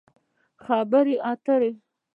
[0.63, 1.71] خبرې اترې